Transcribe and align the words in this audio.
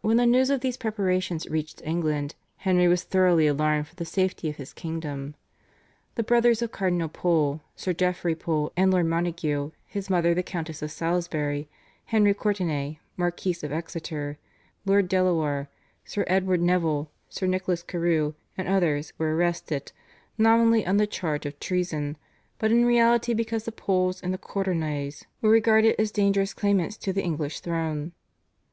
When 0.00 0.16
the 0.18 0.26
news 0.26 0.48
of 0.48 0.60
these 0.60 0.76
preparations 0.76 1.48
reached 1.48 1.82
England 1.84 2.36
Henry 2.58 2.86
was 2.86 3.02
thoroughly 3.02 3.48
alarmed 3.48 3.88
for 3.88 3.96
the 3.96 4.04
safety 4.04 4.48
of 4.48 4.58
his 4.58 4.72
kingdom. 4.72 5.34
The 6.14 6.22
brothers 6.22 6.62
of 6.62 6.70
Cardinal 6.70 7.08
Pole, 7.08 7.60
Sir 7.74 7.92
Geoffrey 7.92 8.36
Pole 8.36 8.72
and 8.76 8.92
Lord 8.92 9.06
Montague, 9.06 9.72
his 9.86 10.08
mother, 10.08 10.34
the 10.34 10.44
Countess 10.44 10.82
of 10.82 10.92
Salisbury, 10.92 11.68
Henry 12.04 12.32
Courtenay, 12.32 13.00
Marquis 13.16 13.56
of 13.64 13.72
Exeter, 13.72 14.38
Lord 14.86 15.08
Delawarr, 15.08 15.66
Sir 16.04 16.22
Edward 16.28 16.62
Neville, 16.62 17.10
Sir 17.28 17.48
Nicholas 17.48 17.82
Carew, 17.82 18.34
and 18.56 18.68
others 18.68 19.12
were 19.18 19.34
arrested, 19.34 19.90
nominally 20.38 20.86
on 20.86 20.96
the 20.96 21.08
charge 21.08 21.44
of 21.44 21.58
treason, 21.58 22.16
but 22.60 22.70
in 22.70 22.84
reality 22.84 23.34
because 23.34 23.64
the 23.64 23.72
Poles 23.72 24.20
and 24.22 24.32
the 24.32 24.38
Courtenays 24.38 25.24
were 25.40 25.50
regarded 25.50 25.96
as 25.98 26.12
dangerous 26.12 26.54
claimants 26.54 26.96
to 26.98 27.12
the 27.12 27.24
English 27.24 27.58
throne. 27.58 28.12